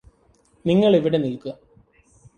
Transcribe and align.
നിങ്ങളവിടെ 0.65 1.17
നില്ക്ക് 1.17 1.51